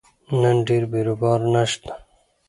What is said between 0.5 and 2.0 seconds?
ډېر بیروبار نشته